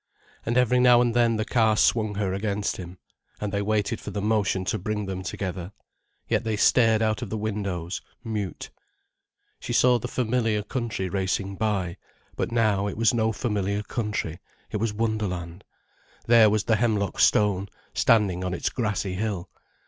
[0.47, 2.97] And every now and then the car swung her against him.
[3.39, 5.73] And they waited for the motion to bring them together.
[6.27, 8.71] Yet they stared out of the windows, mute.
[9.59, 11.97] She saw the familiar country racing by.
[12.35, 14.39] But now, it was no familiar country,
[14.71, 15.63] it was wonderland.
[16.25, 19.51] There was the Hemlock Stone standing on its grassy hill.